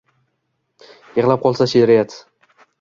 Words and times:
Yig’lab 1.19 1.45
qolsa 1.45 1.71
she’riyat. 1.77 2.21